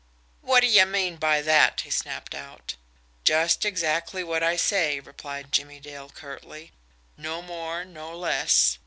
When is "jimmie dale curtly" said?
5.51-6.71